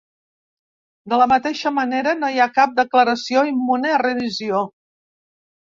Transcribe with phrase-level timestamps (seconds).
[1.13, 4.67] De la mateixa manera, no hi ha cap declaració immune a revisió.